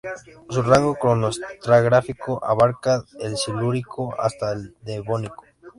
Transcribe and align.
Su 0.49 0.63
rango 0.63 0.95
cronoestratigráfico 0.95 2.43
abarca 2.43 3.03
desde 3.13 3.27
el 3.27 3.37
Silúrico 3.37 4.19
hasta 4.19 4.51
el 4.51 4.75
Devónico. 4.81 5.43